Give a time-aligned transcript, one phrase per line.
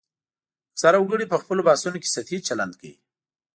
[0.71, 2.97] اکثره وګړي په خپلو بحثونو کې سطحي چلند کوي